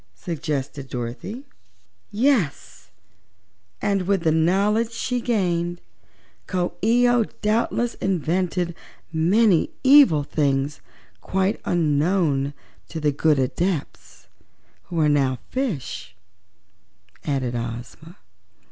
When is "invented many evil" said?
7.93-10.23